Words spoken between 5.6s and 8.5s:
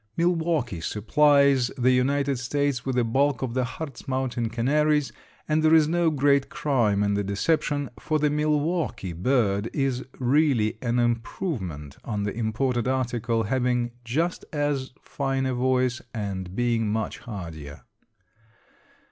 there is no great crime in the deception, for the